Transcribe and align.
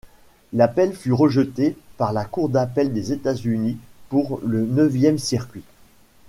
L'appel 0.51 0.95
fut 0.95 1.11
rejeté 1.13 1.77
par 1.97 2.11
la 2.11 2.25
cour 2.25 2.49
d'appel 2.49 2.91
des 2.91 3.11
États-Unis 3.11 3.77
pour 4.09 4.39
le 4.43 4.65
neuvième 4.65 5.19
circuit. 5.19 5.61